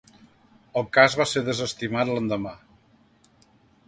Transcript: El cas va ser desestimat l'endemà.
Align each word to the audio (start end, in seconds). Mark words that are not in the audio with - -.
El 0.81 0.85
cas 0.95 1.17
va 1.19 1.27
ser 1.31 1.43
desestimat 1.49 2.13
l'endemà. 2.13 2.55